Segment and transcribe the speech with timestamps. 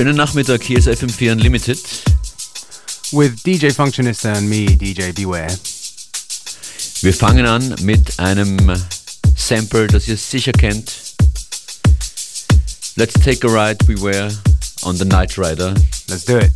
[0.00, 1.78] Schönen Nachmittag, hier ist FM4 Unlimited.
[3.12, 5.54] With DJ Functionista and me, DJ Beware.
[7.02, 8.56] Wir fangen an mit einem
[9.36, 10.90] Sample, das ihr sicher kennt.
[12.96, 14.34] Let's take a ride, Beware,
[14.84, 15.74] on the Night Rider.
[16.08, 16.50] Let's do it.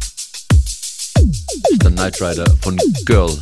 [1.83, 3.39] The Night Rider von Girl.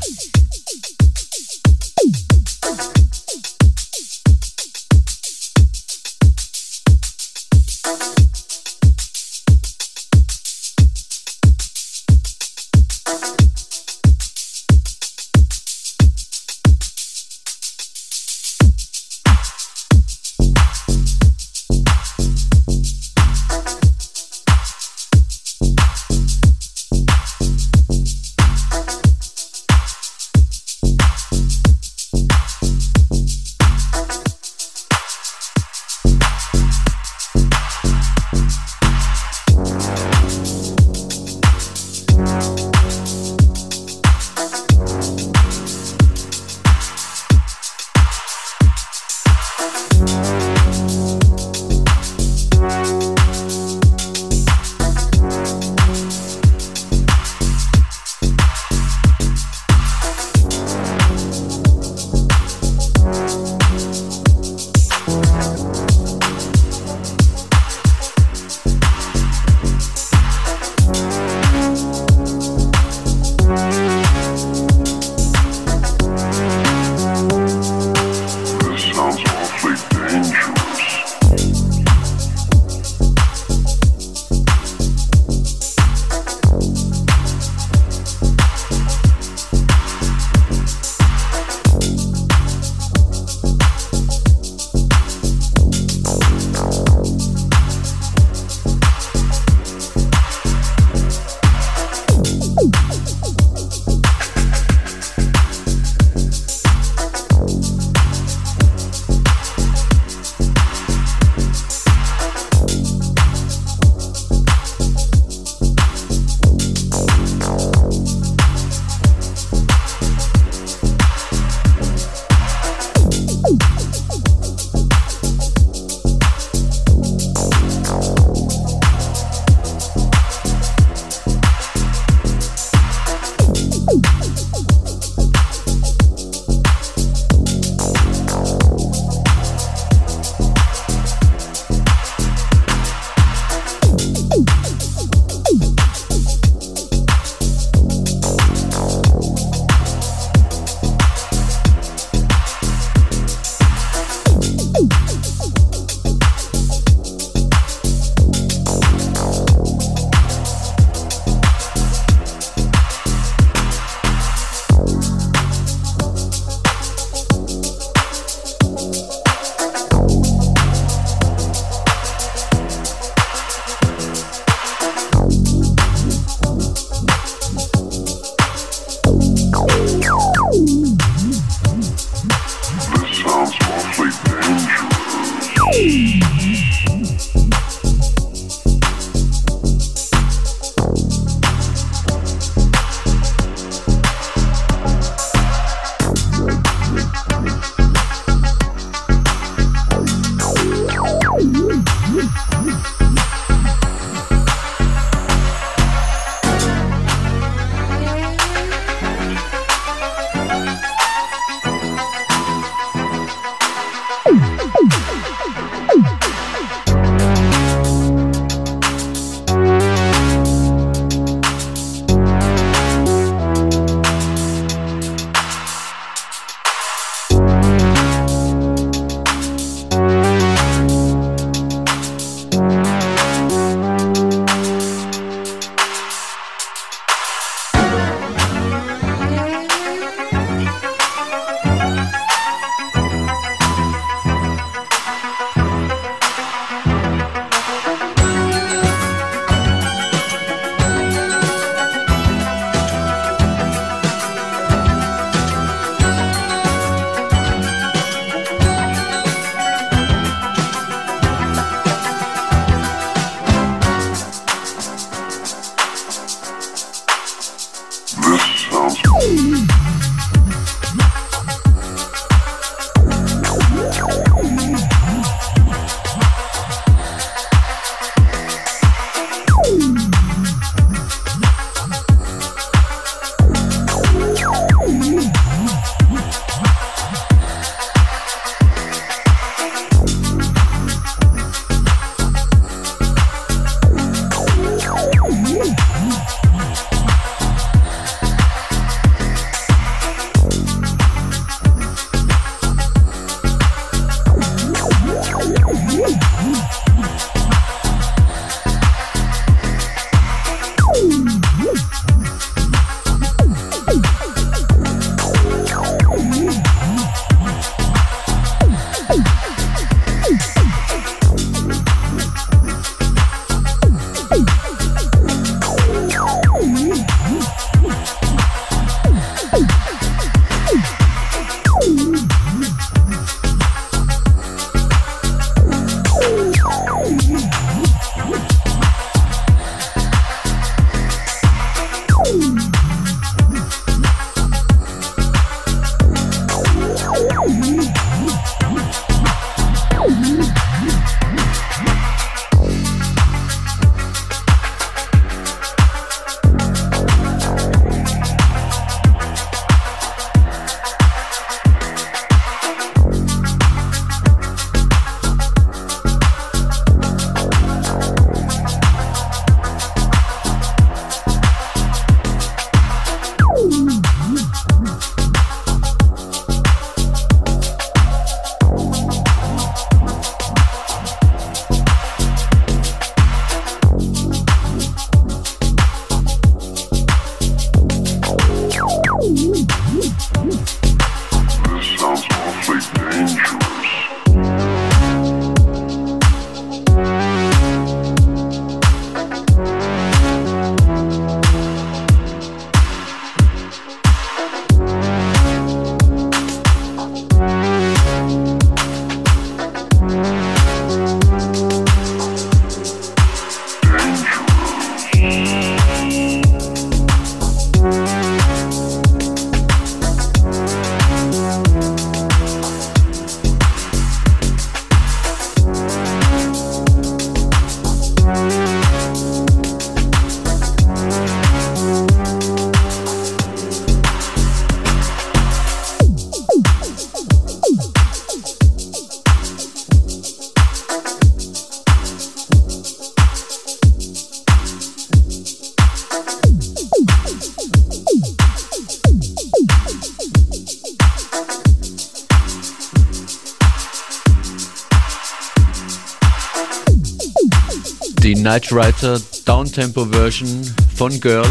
[458.53, 460.61] Night Rider Downtempo Version
[460.95, 461.49] von Girl.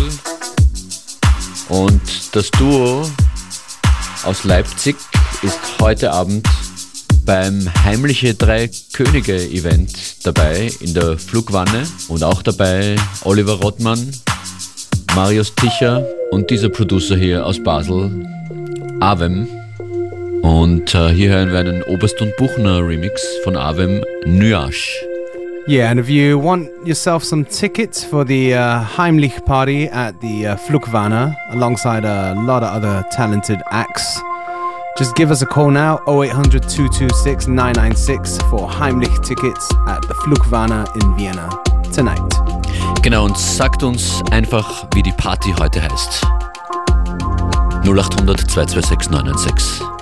[1.68, 2.00] Und
[2.32, 3.10] das Duo
[4.24, 4.96] aus Leipzig
[5.42, 6.48] ist heute Abend
[7.26, 9.92] beim Heimliche Drei Könige Event
[10.28, 14.12] dabei in der Flugwanne und auch dabei Oliver Rottmann,
[15.16, 18.28] Marius Ticher und dieser Producer hier aus Basel,
[19.00, 19.48] Avem.
[20.44, 25.11] Und äh, hier hören wir einen Oberst und Buchner Remix von Avem Nuage.
[25.72, 30.48] Yeah, and if you want yourself some tickets for the uh, Heimlich party at the
[30.48, 30.58] uh,
[31.52, 34.20] alongside a lot of other talented acts,
[34.98, 40.52] just give us a call now 0800 226 996 for Heimlich tickets at the Flucc
[40.52, 41.48] Wanne in Vienna
[41.94, 42.20] tonight.
[43.02, 46.22] Genau, und sagt uns einfach, wie die Party heute heißt.
[47.86, 50.01] 0800 226 996.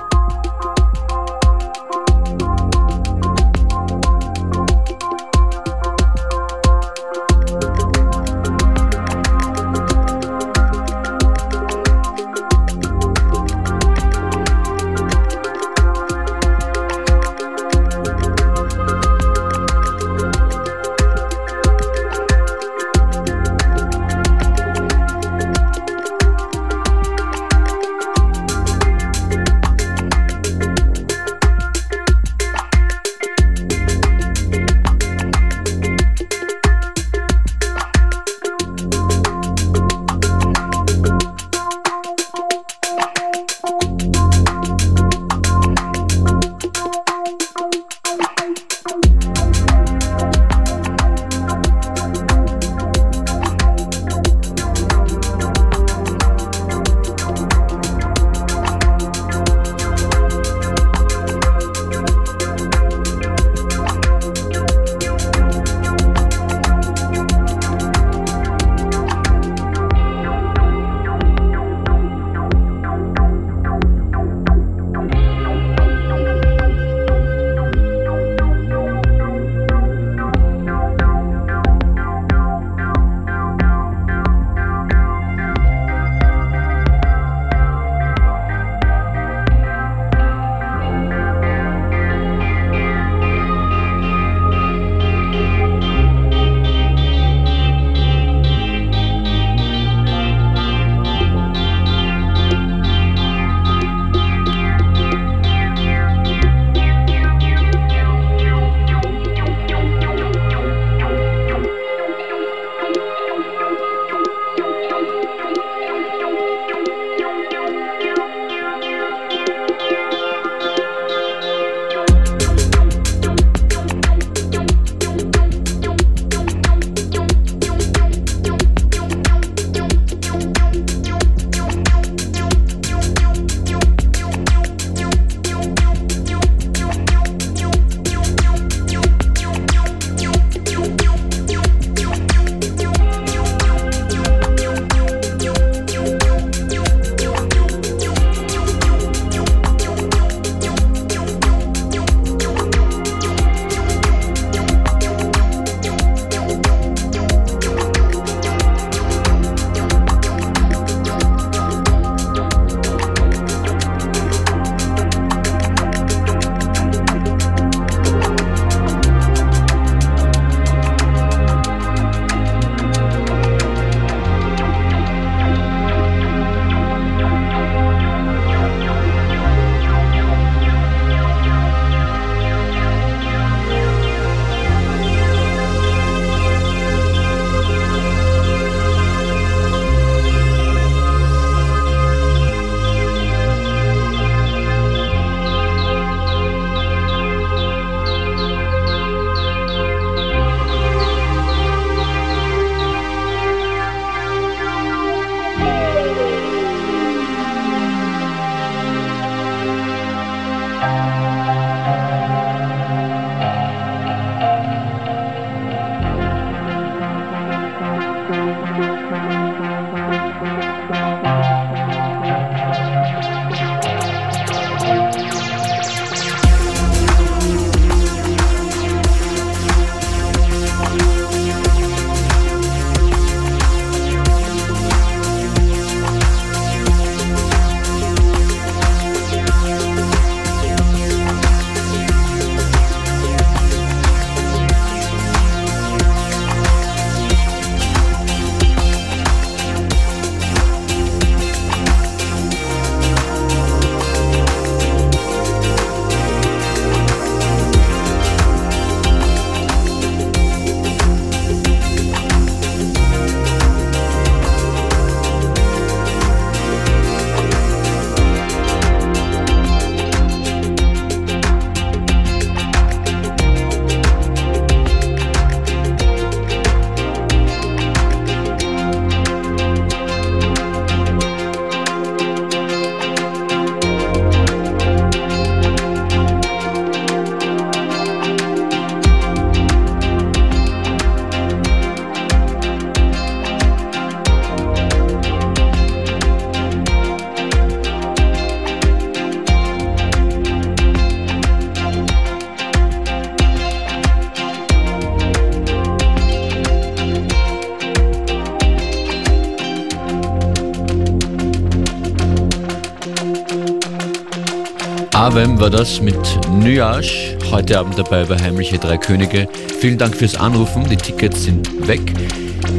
[315.29, 316.17] Avem war das mit
[316.49, 317.37] Nuage.
[317.51, 319.47] Heute Abend dabei bei Heimliche Drei Könige.
[319.79, 320.89] Vielen Dank fürs Anrufen.
[320.89, 322.01] Die Tickets sind weg.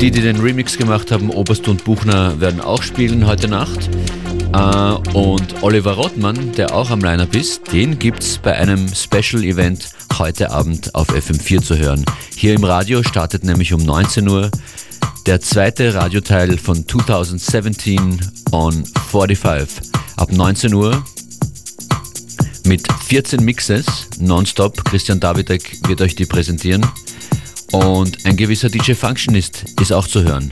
[0.00, 3.88] Die, die den Remix gemacht haben, Oberst und Buchner, werden auch spielen heute Nacht.
[4.52, 9.44] Äh, und Oliver Rottmann, der auch am Line-Up ist, den gibt es bei einem Special
[9.44, 9.88] Event
[10.18, 12.04] heute Abend auf FM4 zu hören.
[12.34, 14.50] Hier im Radio startet nämlich um 19 Uhr
[15.24, 21.04] der zweite Radioteil von 2017 on 45 ab 19 Uhr
[22.70, 23.84] mit 14 Mixes
[24.20, 24.84] nonstop.
[24.84, 26.86] Christian Davidek wird euch die präsentieren.
[27.72, 30.50] Und ein gewisser DJ Functionist ist auch zu hören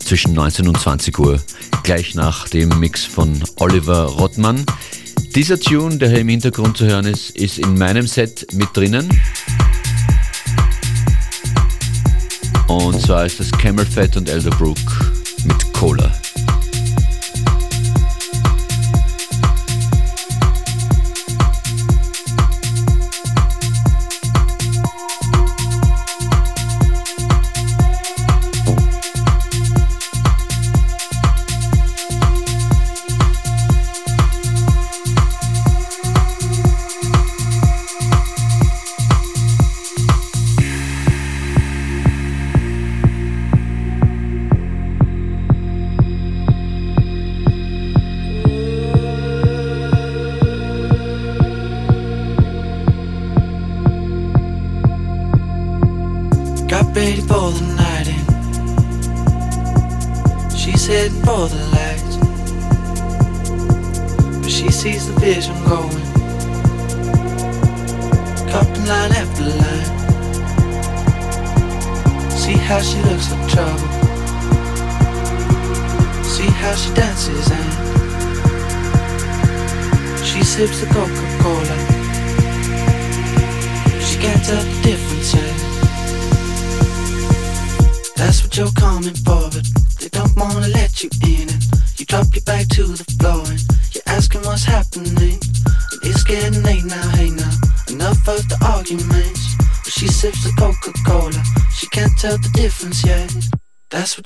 [0.00, 1.40] zwischen 19 und 20 Uhr,
[1.84, 4.66] gleich nach dem Mix von Oliver Rottmann.
[5.36, 9.08] Dieser Tune, der hier im Hintergrund zu hören ist, ist in meinem Set mit drinnen.
[12.66, 14.76] Und zwar ist das Camel Fat und Elderbrook
[15.44, 16.19] mit Cola.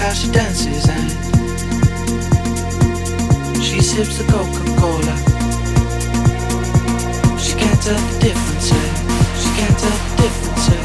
[0.00, 1.10] how she dances and
[3.62, 5.16] she sips the Coca-Cola.
[7.38, 8.72] She can't tell the difference.
[8.72, 8.76] Eh?
[9.40, 10.68] She can't tell the difference.
[10.70, 10.80] Eh?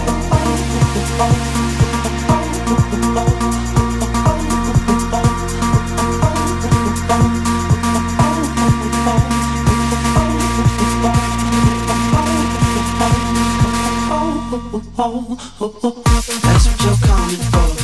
[16.41, 17.74] That's what you're coming for.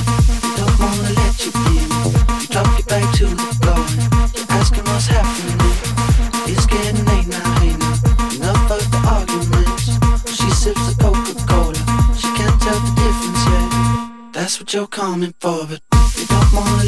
[14.71, 15.81] What you're coming for, but
[16.15, 16.80] they don't wanna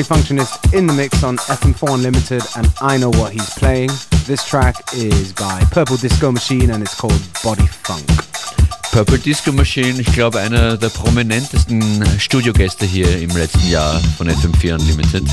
[0.00, 3.90] DJ Functionist in the mix on FM4 Unlimited, and I know what he's playing.
[4.26, 8.06] This track is by Purple Disco Machine and it's called Body Funk.
[8.92, 14.74] Purple Disco Machine, ich glaube, einer der prominentesten Studiogäste hier im letzten Jahr von FM4
[14.74, 15.24] Unlimited.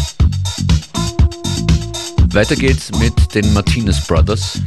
[2.33, 4.59] Weiter geht's mit den Martinez Brothers.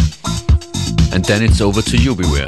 [1.12, 2.46] And then it's over to you, beware.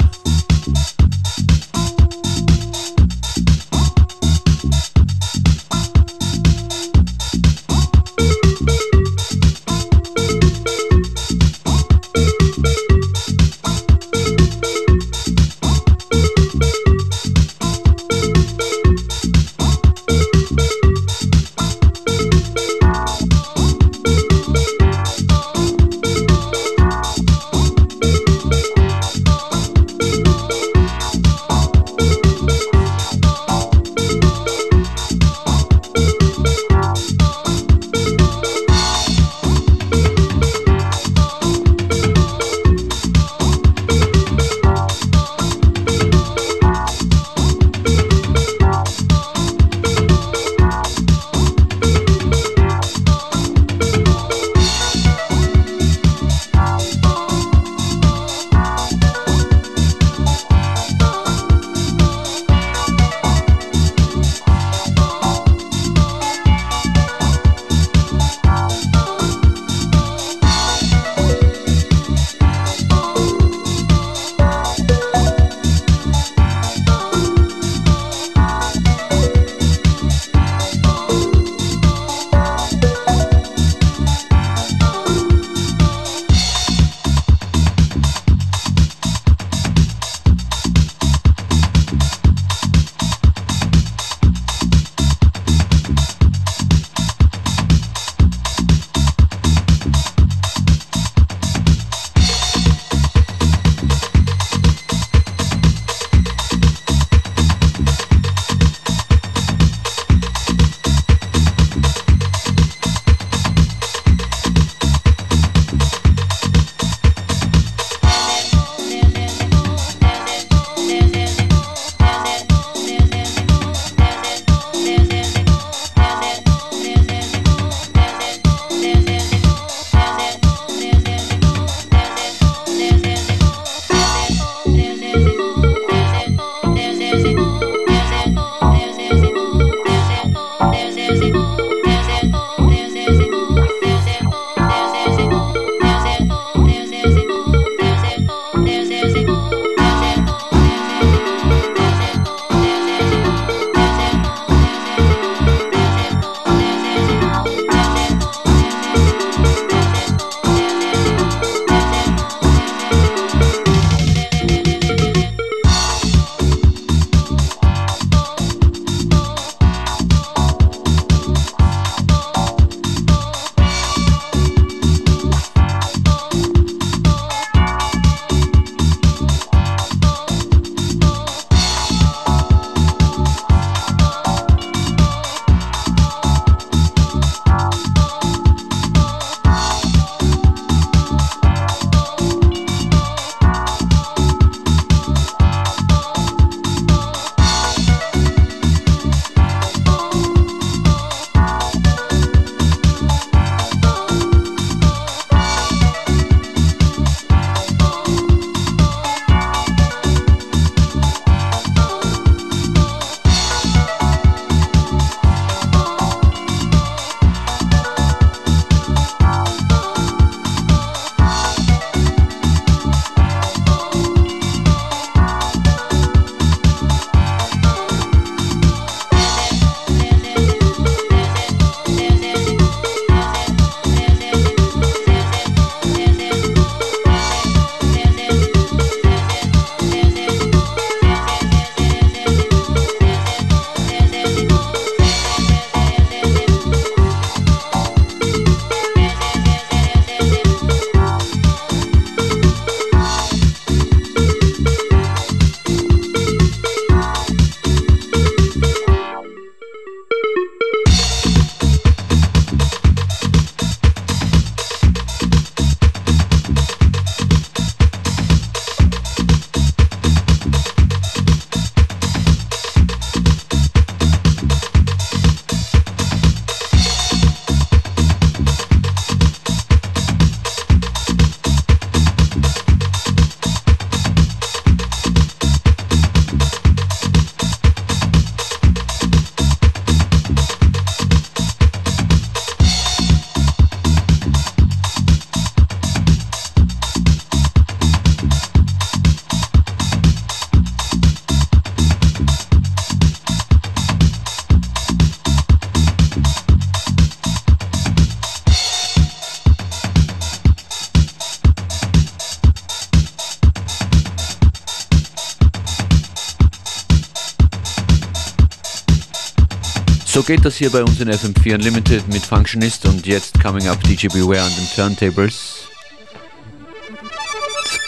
[320.25, 324.07] Geht das hier bei uns in FM4 Unlimited mit Functionist und jetzt coming up DJ
[324.07, 325.67] Beware on the turntables.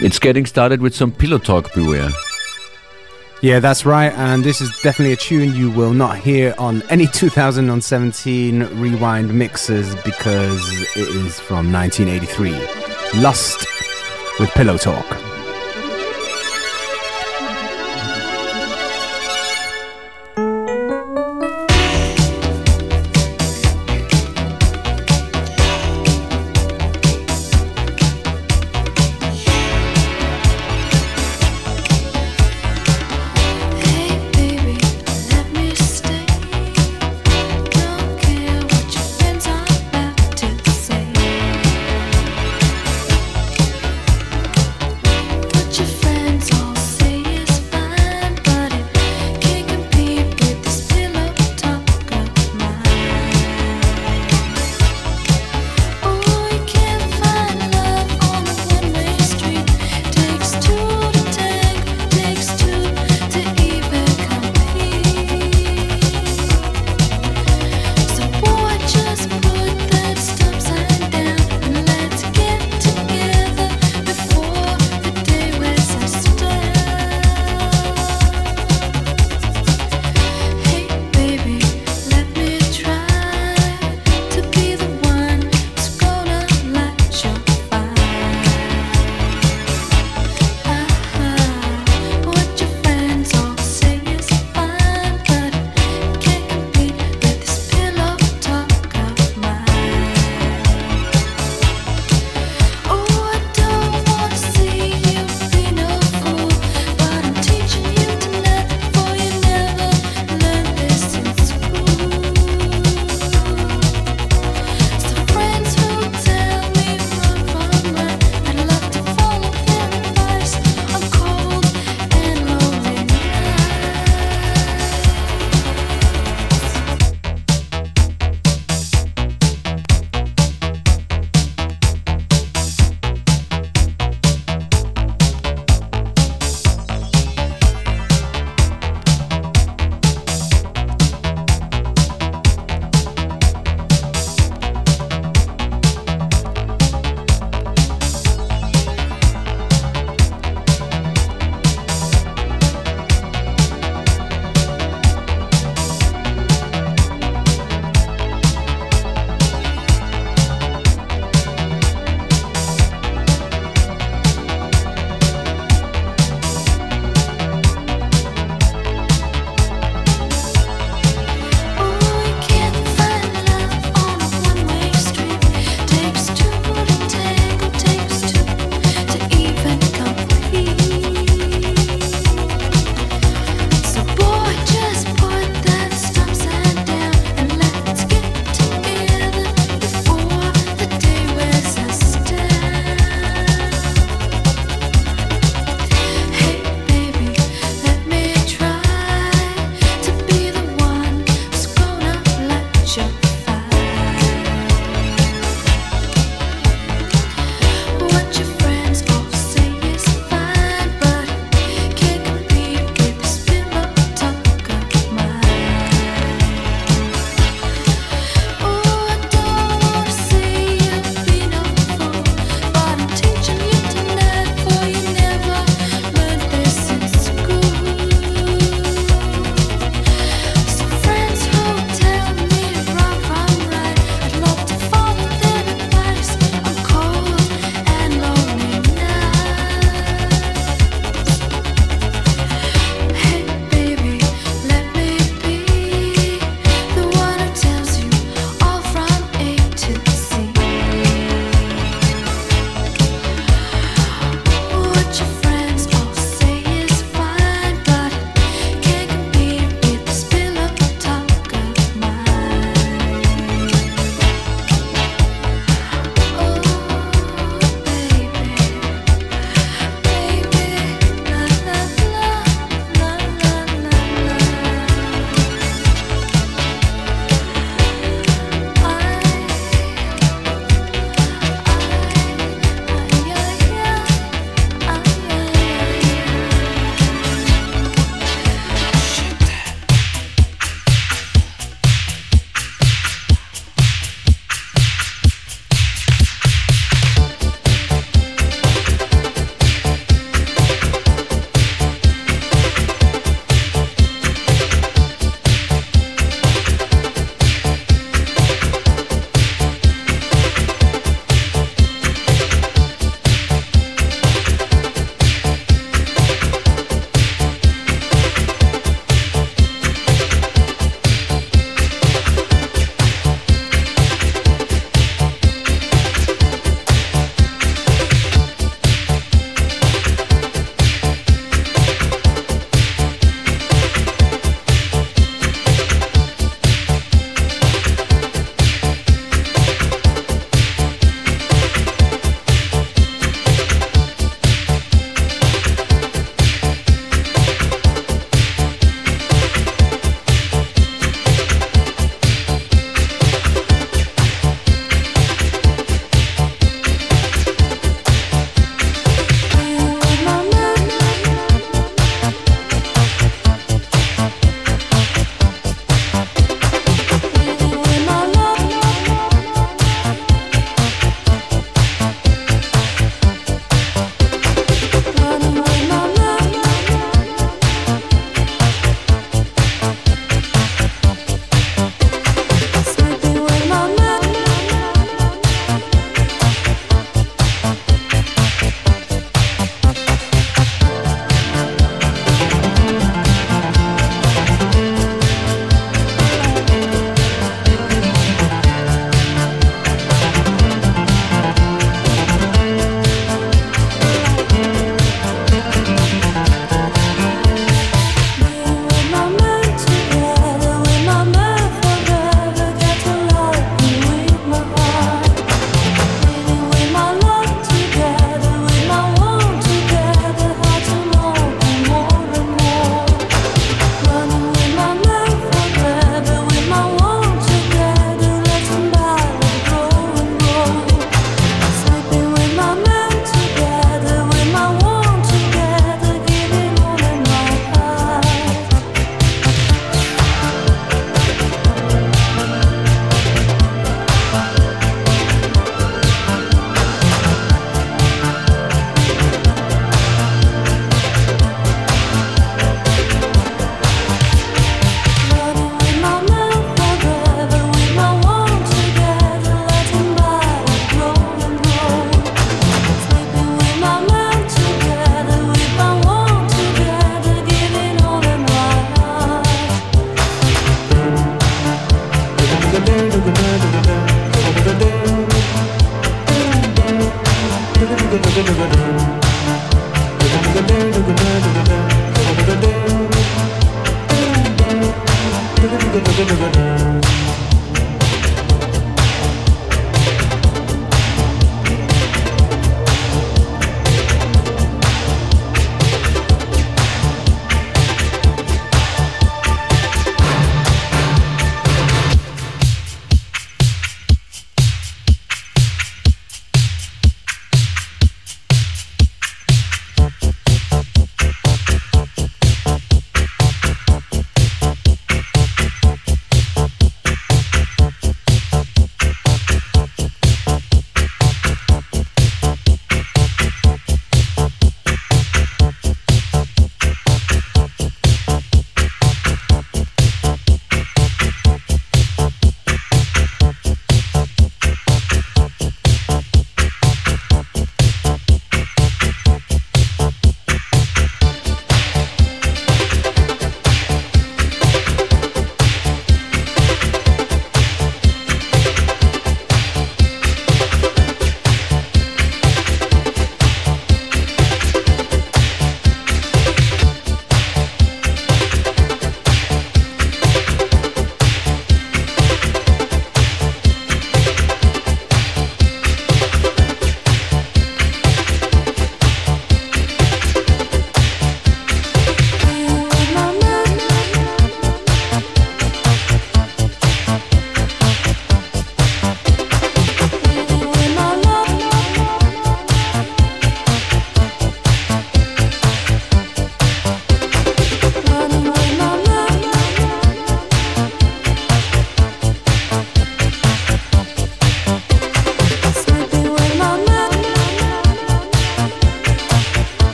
[0.00, 2.12] It's getting started with some pillow talk Beware.
[3.40, 4.12] Yeah, that's right.
[4.16, 9.94] And this is definitely a tune you will not hear on any 2017 rewind mixes
[10.04, 10.60] because
[10.96, 13.20] it is from 1983.
[13.22, 13.66] Lust
[14.40, 15.27] with Pillow Talk.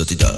[0.00, 0.29] Sotidad.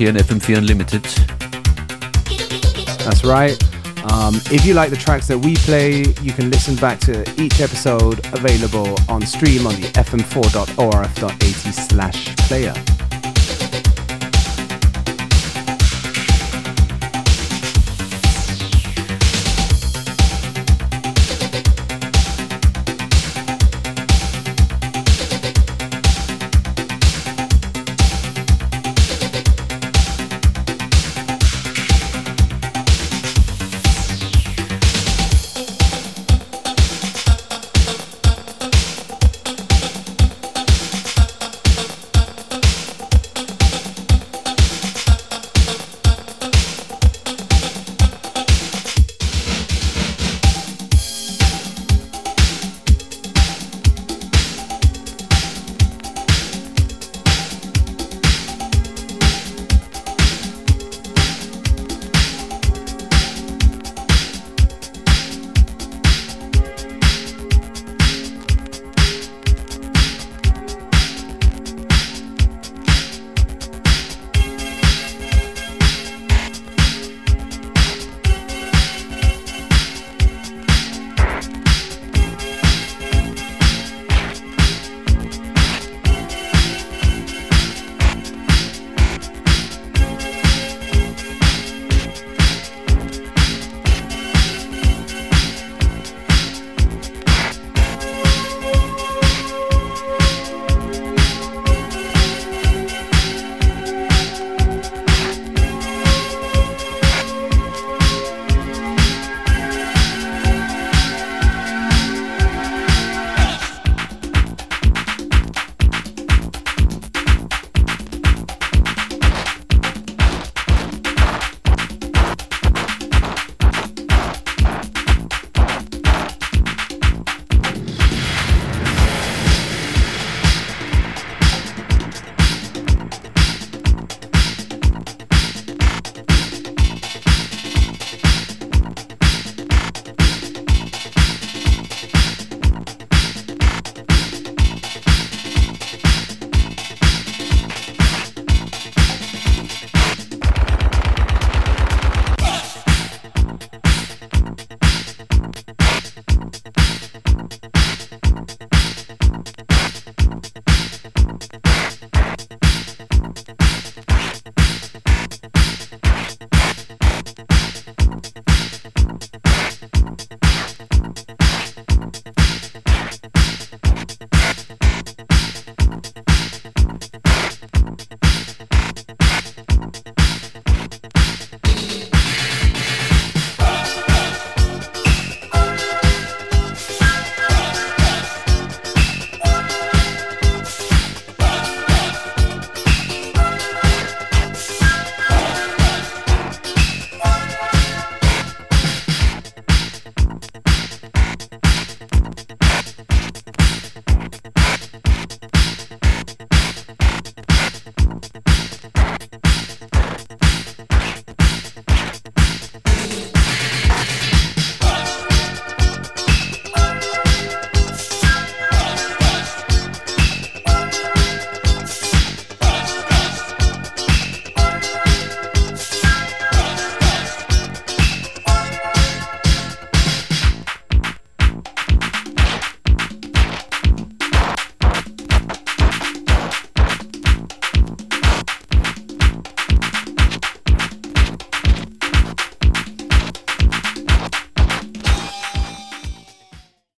[0.00, 1.02] Mix in FM4 Unlimited.
[3.04, 3.56] That's right.
[4.12, 7.60] Um, if you like the tracks that we play, you can listen back to each
[7.60, 12.95] episode available on stream on the fm4.orf.at slash player.